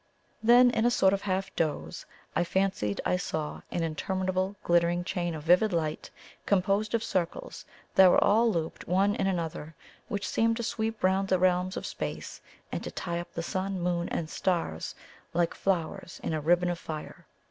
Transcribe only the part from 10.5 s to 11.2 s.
to sweep